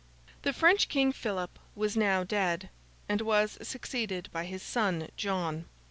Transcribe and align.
The 0.41 0.51
French 0.51 0.89
King, 0.89 1.11
Philip, 1.11 1.59
was 1.75 1.95
now 1.95 2.23
dead, 2.23 2.69
and 3.07 3.21
was 3.21 3.59
succeeded 3.61 4.29
by 4.33 4.45
his 4.45 4.63
son 4.63 5.09
John. 5.15 5.65